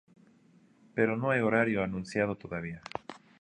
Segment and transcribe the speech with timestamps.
[0.95, 2.81] Pero no hay horario anunciado todavía.